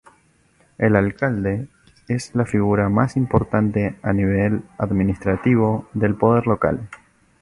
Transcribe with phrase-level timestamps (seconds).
[0.79, 1.67] El alcalde
[2.07, 6.89] es la figura más importante a nivel administrativo del poder local.